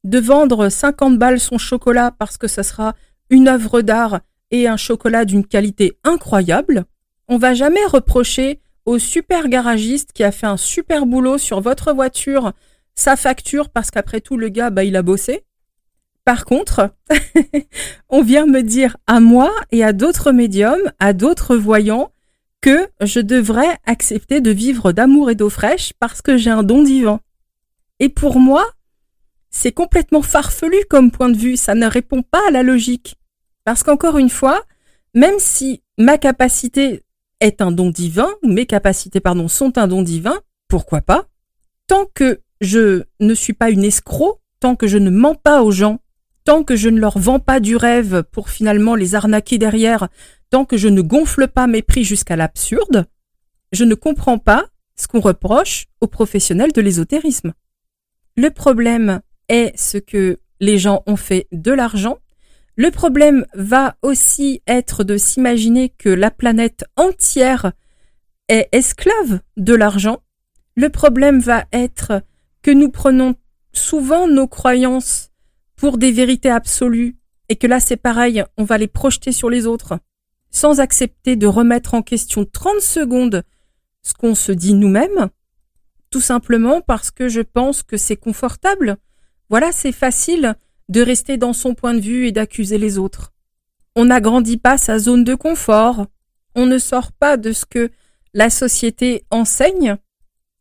de 0.04 0.18
vendre 0.18 0.68
50 0.68 1.18
balles 1.18 1.40
son 1.40 1.58
chocolat 1.58 2.12
parce 2.18 2.36
que 2.36 2.48
ça 2.48 2.62
sera 2.62 2.94
une 3.30 3.48
œuvre 3.48 3.82
d'art 3.82 4.20
et 4.50 4.68
un 4.68 4.76
chocolat 4.76 5.24
d'une 5.24 5.46
qualité 5.46 5.96
incroyable. 6.04 6.84
On 7.28 7.38
va 7.38 7.54
jamais 7.54 7.84
reprocher 7.86 8.60
au 8.84 8.98
super 8.98 9.48
garagiste 9.48 10.12
qui 10.12 10.24
a 10.24 10.32
fait 10.32 10.46
un 10.46 10.56
super 10.56 11.06
boulot 11.06 11.38
sur 11.38 11.60
votre 11.60 11.92
voiture 11.92 12.52
sa 12.94 13.16
facture 13.16 13.70
parce 13.70 13.90
qu'après 13.90 14.20
tout 14.20 14.36
le 14.36 14.48
gars 14.48 14.70
bah 14.70 14.84
il 14.84 14.96
a 14.96 15.02
bossé. 15.02 15.44
Par 16.24 16.44
contre, 16.44 16.90
on 18.08 18.22
vient 18.22 18.46
me 18.46 18.62
dire 18.62 18.96
à 19.06 19.18
moi 19.18 19.50
et 19.70 19.82
à 19.82 19.92
d'autres 19.92 20.30
médiums, 20.32 20.92
à 20.98 21.12
d'autres 21.12 21.56
voyants, 21.56 22.12
que 22.60 22.86
je 23.00 23.18
devrais 23.18 23.78
accepter 23.86 24.40
de 24.40 24.50
vivre 24.50 24.92
d'amour 24.92 25.30
et 25.30 25.34
d'eau 25.34 25.50
fraîche 25.50 25.92
parce 25.98 26.22
que 26.22 26.36
j'ai 26.36 26.50
un 26.50 26.62
don 26.62 26.82
divin. 26.82 27.20
Et 28.02 28.08
pour 28.08 28.40
moi, 28.40 28.68
c'est 29.48 29.70
complètement 29.72 30.22
farfelu 30.22 30.76
comme 30.90 31.12
point 31.12 31.30
de 31.30 31.38
vue, 31.38 31.56
ça 31.56 31.74
ne 31.74 31.86
répond 31.86 32.22
pas 32.22 32.42
à 32.48 32.50
la 32.50 32.62
logique. 32.62 33.16
Parce 33.64 33.84
qu'encore 33.84 34.18
une 34.18 34.28
fois, 34.28 34.60
même 35.14 35.38
si 35.38 35.82
ma 35.98 36.18
capacité 36.18 37.04
est 37.40 37.62
un 37.62 37.70
don 37.70 37.90
divin, 37.90 38.28
mes 38.42 38.66
capacités, 38.66 39.20
pardon, 39.20 39.46
sont 39.46 39.78
un 39.78 39.86
don 39.86 40.02
divin, 40.02 40.40
pourquoi 40.66 41.00
pas 41.00 41.28
Tant 41.86 42.06
que 42.12 42.40
je 42.60 43.04
ne 43.20 43.34
suis 43.34 43.52
pas 43.52 43.70
une 43.70 43.84
escroc, 43.84 44.40
tant 44.58 44.74
que 44.74 44.88
je 44.88 44.98
ne 44.98 45.10
mens 45.10 45.36
pas 45.36 45.62
aux 45.62 45.70
gens 45.70 46.00
tant 46.44 46.64
que 46.64 46.76
je 46.76 46.88
ne 46.88 46.98
leur 46.98 47.18
vends 47.18 47.38
pas 47.38 47.60
du 47.60 47.76
rêve 47.76 48.24
pour 48.32 48.50
finalement 48.50 48.94
les 48.94 49.14
arnaquer 49.14 49.58
derrière, 49.58 50.08
tant 50.50 50.64
que 50.64 50.76
je 50.76 50.88
ne 50.88 51.00
gonfle 51.00 51.46
pas 51.46 51.68
mes 51.68 51.82
prix 51.82 52.02
jusqu'à 52.02 52.34
l'absurde, 52.36 53.06
je 53.70 53.84
ne 53.84 53.94
comprends 53.94 54.38
pas 54.38 54.66
ce 54.96 55.06
qu'on 55.06 55.20
reproche 55.20 55.86
aux 56.00 56.06
professionnels 56.06 56.72
de 56.72 56.80
l'ésotérisme. 56.80 57.52
Le 58.36 58.50
problème 58.50 59.20
est 59.48 59.76
ce 59.78 59.98
que 59.98 60.40
les 60.60 60.78
gens 60.78 61.02
ont 61.06 61.16
fait 61.16 61.48
de 61.52 61.72
l'argent. 61.72 62.18
Le 62.76 62.90
problème 62.90 63.44
va 63.54 63.96
aussi 64.02 64.62
être 64.66 65.04
de 65.04 65.16
s'imaginer 65.16 65.90
que 65.90 66.08
la 66.08 66.30
planète 66.30 66.84
entière 66.96 67.72
est 68.48 68.68
esclave 68.72 69.40
de 69.56 69.74
l'argent. 69.74 70.22
Le 70.76 70.88
problème 70.88 71.40
va 71.40 71.64
être 71.72 72.22
que 72.62 72.70
nous 72.70 72.90
prenons 72.90 73.34
souvent 73.72 74.26
nos 74.28 74.48
croyances 74.48 75.30
pour 75.76 75.98
des 75.98 76.12
vérités 76.12 76.50
absolues 76.50 77.16
et 77.48 77.56
que 77.56 77.66
là 77.66 77.80
c'est 77.80 77.96
pareil, 77.96 78.42
on 78.56 78.64
va 78.64 78.78
les 78.78 78.86
projeter 78.86 79.32
sur 79.32 79.50
les 79.50 79.66
autres. 79.66 79.98
sans 80.54 80.80
accepter 80.80 81.34
de 81.34 81.46
remettre 81.46 81.94
en 81.94 82.02
question 82.02 82.44
30 82.44 82.80
secondes 82.80 83.42
ce 84.02 84.12
qu'on 84.12 84.34
se 84.34 84.52
dit 84.52 84.74
nous-mêmes, 84.74 85.30
tout 86.12 86.20
simplement 86.20 86.80
parce 86.82 87.10
que 87.10 87.28
je 87.28 87.40
pense 87.40 87.82
que 87.82 87.96
c'est 87.96 88.16
confortable. 88.16 88.98
Voilà, 89.50 89.72
c'est 89.72 89.92
facile 89.92 90.54
de 90.88 91.00
rester 91.00 91.38
dans 91.38 91.54
son 91.54 91.74
point 91.74 91.94
de 91.94 92.00
vue 92.00 92.26
et 92.28 92.32
d'accuser 92.32 92.78
les 92.78 92.98
autres. 92.98 93.32
On 93.96 94.04
n'agrandit 94.04 94.58
pas 94.58 94.78
sa 94.78 94.98
zone 94.98 95.24
de 95.24 95.34
confort, 95.34 96.06
on 96.54 96.66
ne 96.66 96.78
sort 96.78 97.12
pas 97.12 97.36
de 97.36 97.52
ce 97.52 97.64
que 97.64 97.90
la 98.34 98.50
société 98.50 99.24
enseigne, 99.30 99.96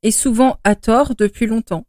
et 0.03 0.11
souvent 0.11 0.57
à 0.63 0.75
tort 0.75 1.15
depuis 1.15 1.45
longtemps. 1.45 1.85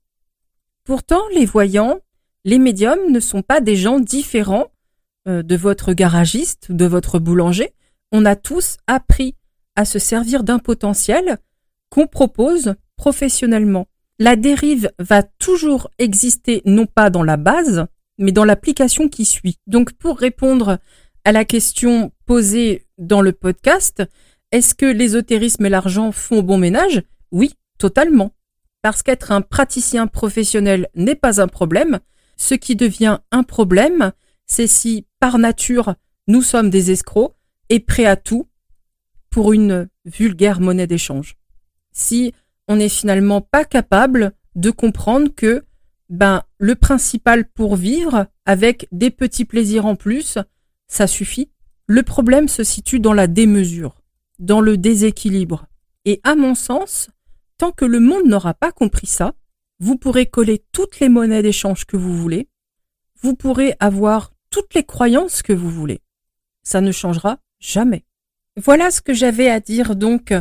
Pourtant, 0.85 1.23
les 1.35 1.47
voyants, 1.47 2.01
les 2.45 2.59
médiums 2.59 3.11
ne 3.11 3.21
sont 3.21 3.43
pas 3.43 3.61
des 3.61 3.77
gens 3.77 4.01
différents 4.01 4.67
euh, 5.29 5.43
de 5.43 5.57
votre 5.57 5.93
garagiste, 5.93 6.73
de 6.73 6.85
votre 6.85 7.21
boulanger. 7.21 7.75
On 8.11 8.25
a 8.25 8.35
tous 8.35 8.77
appris 8.89 9.37
à 9.77 9.85
se 9.85 10.01
servir 10.01 10.43
d'un 10.43 10.59
potentiel 10.59 11.39
qu'on 11.91 12.07
propose 12.07 12.75
professionnellement. 12.97 13.87
La 14.19 14.37
dérive 14.37 14.91
va 14.99 15.23
toujours 15.23 15.91
exister 15.99 16.63
non 16.65 16.87
pas 16.87 17.11
dans 17.11 17.23
la 17.23 17.37
base, 17.37 17.87
mais 18.19 18.33
dans 18.33 18.45
l'application 18.45 19.09
qui 19.09 19.25
suit. 19.25 19.59
Donc 19.67 19.93
pour 19.95 20.19
répondre 20.19 20.79
à 21.25 21.33
la 21.33 21.45
question 21.45 22.13
posée 22.27 22.87
dans 22.99 23.21
le 23.21 23.33
podcast, 23.33 24.03
est-ce 24.53 24.75
que 24.75 24.87
l'ésotérisme 24.87 25.67
et 25.67 25.71
l'argent 25.71 26.13
font 26.13 26.43
bon 26.43 26.59
ménage? 26.59 27.03
Oui, 27.31 27.55
totalement. 27.79 28.33
Parce 28.83 29.03
qu'être 29.03 29.33
un 29.33 29.41
praticien 29.41 30.07
professionnel 30.07 30.89
n'est 30.95 31.15
pas 31.15 31.41
un 31.41 31.49
problème. 31.49 32.01
Ce 32.37 32.55
qui 32.55 32.77
devient 32.77 33.19
un 33.31 33.43
problème, 33.45 34.13
c'est 34.47 34.67
si 34.67 35.07
par 35.21 35.39
nature 35.39 35.95
nous 36.27 36.43
sommes 36.43 36.71
des 36.71 36.91
escrocs 36.91 37.35
et 37.69 37.81
prêts 37.81 38.07
à 38.07 38.17
tout 38.17 38.49
pour 39.31 39.53
une 39.53 39.89
vulgaire 40.05 40.61
monnaie 40.61 40.87
d'échange. 40.87 41.37
Si 41.93 42.35
on 42.69 42.77
n'est 42.77 42.89
finalement 42.89 43.41
pas 43.41 43.65
capable 43.65 44.33
de 44.55 44.71
comprendre 44.71 45.35
que 45.35 45.65
ben 46.09 46.43
le 46.59 46.75
principal 46.75 47.49
pour 47.49 47.77
vivre 47.77 48.27
avec 48.45 48.87
des 48.93 49.11
petits 49.11 49.45
plaisirs 49.45 49.87
en 49.87 49.97
plus, 49.97 50.39
ça 50.87 51.07
suffit. 51.07 51.51
Le 51.87 52.03
problème 52.03 52.49
se 52.49 52.65
situe 52.65 53.01
dans 53.01 53.15
la 53.15 53.27
démesure, 53.27 54.03
dans 54.39 54.61
le 54.61 54.77
déséquilibre. 54.77 55.67
Et 56.05 56.21
à 56.23 56.35
mon 56.35 56.55
sens, 56.55 57.09
tant 57.59 57.73
que 57.73 57.85
le 57.85 58.01
monde 58.01 58.27
n'aura 58.27 58.55
pas 58.55 58.73
compris 58.73 59.07
ça, 59.07 59.35
vous 59.79 59.97
pourrez 59.97 60.27
coller 60.27 60.65
toutes 60.73 61.01
les 61.01 61.09
monnaies 61.09 61.43
d'échange 61.43 61.87
que 61.87 61.97
vous 61.97 62.17
voulez, 62.17 62.49
vous 63.21 63.35
pourrez 63.35 63.75
avoir 63.81 64.33
toutes 64.51 64.75
les 64.75 64.85
croyances 64.85 65.43
que 65.43 65.53
vous 65.53 65.71
voulez. 65.71 66.03
Ça 66.63 66.81
ne 66.81 66.93
changera 66.93 67.39
jamais. 67.59 68.05
Voilà 68.57 68.91
ce 68.91 69.01
que 69.01 69.15
j'avais 69.15 69.49
à 69.49 69.61
dire 69.61 69.97
donc 69.97 70.35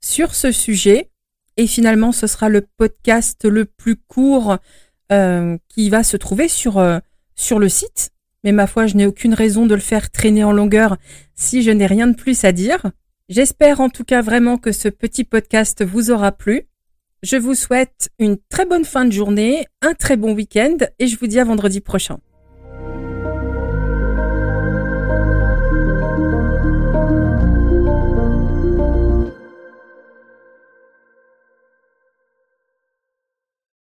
sur 0.00 0.34
ce 0.34 0.52
sujet. 0.52 1.10
Et 1.56 1.66
finalement, 1.66 2.12
ce 2.12 2.26
sera 2.26 2.48
le 2.48 2.60
podcast 2.60 3.44
le 3.44 3.64
plus 3.64 3.96
court 3.96 4.58
euh, 5.12 5.56
qui 5.68 5.88
va 5.88 6.02
se 6.02 6.16
trouver 6.16 6.48
sur, 6.48 6.78
euh, 6.78 6.98
sur 7.34 7.58
le 7.58 7.68
site. 7.68 8.10
Mais 8.44 8.52
ma 8.52 8.66
foi, 8.66 8.86
je 8.86 8.96
n'ai 8.96 9.06
aucune 9.06 9.34
raison 9.34 9.66
de 9.66 9.74
le 9.74 9.80
faire 9.80 10.10
traîner 10.10 10.44
en 10.44 10.52
longueur 10.52 10.96
si 11.34 11.62
je 11.62 11.70
n'ai 11.70 11.86
rien 11.86 12.06
de 12.06 12.14
plus 12.14 12.44
à 12.44 12.52
dire. 12.52 12.90
J'espère 13.28 13.80
en 13.80 13.88
tout 13.88 14.04
cas 14.04 14.22
vraiment 14.22 14.56
que 14.58 14.72
ce 14.72 14.88
petit 14.88 15.24
podcast 15.24 15.84
vous 15.84 16.10
aura 16.10 16.32
plu. 16.32 16.68
Je 17.22 17.36
vous 17.36 17.54
souhaite 17.54 18.10
une 18.18 18.36
très 18.50 18.66
bonne 18.66 18.84
fin 18.84 19.04
de 19.04 19.12
journée, 19.12 19.66
un 19.82 19.94
très 19.94 20.16
bon 20.16 20.32
week-end 20.32 20.76
et 20.98 21.06
je 21.06 21.18
vous 21.18 21.26
dis 21.26 21.40
à 21.40 21.44
vendredi 21.44 21.80
prochain. 21.80 22.18